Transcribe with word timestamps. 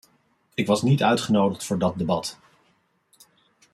Ik 0.53 0.67
was 0.67 0.81
niet 0.81 1.03
uitgenodigd 1.03 1.63
voor 1.63 1.79
dat 1.79 1.97
debat. 1.97 2.39